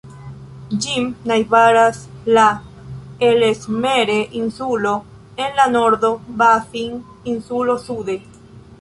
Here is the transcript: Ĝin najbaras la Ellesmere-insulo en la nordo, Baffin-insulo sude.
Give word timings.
Ĝin 0.85 1.09
najbaras 1.31 1.99
la 2.37 2.45
Ellesmere-insulo 3.29 4.97
en 5.45 5.63
la 5.63 5.71
nordo, 5.79 6.15
Baffin-insulo 6.43 7.81
sude. 7.89 8.23